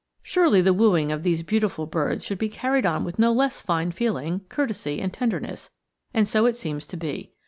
Surely 0.23 0.61
the 0.61 0.73
wooing 0.73 1.11
of 1.11 1.21
these 1.21 1.43
beautiful 1.43 1.85
birds 1.85 2.25
should 2.25 2.39
be 2.39 2.49
carried 2.49 2.87
on 2.87 3.03
with 3.03 3.19
no 3.19 3.31
less 3.31 3.61
fine 3.61 3.91
feeling, 3.91 4.39
courtesy, 4.49 4.99
and 4.99 5.13
tenderness; 5.13 5.69
and 6.11 6.27
so 6.27 6.47
it 6.47 6.55
seems 6.55 6.87
to 6.87 6.97
be. 6.97 7.33